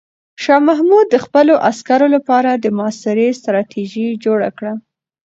شاه 0.43 0.61
محمود 0.69 1.05
د 1.11 1.15
خپلو 1.25 1.53
عسکرو 1.69 2.07
لپاره 2.15 2.49
د 2.53 2.65
محاصرې 2.77 3.27
ستراتیژي 3.39 4.07
جوړه 4.25 4.49
کړه. 4.57 4.73